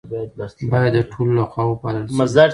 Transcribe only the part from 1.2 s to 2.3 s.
لخوا وپالل شي.